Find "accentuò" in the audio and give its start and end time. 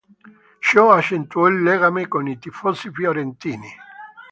0.91-1.45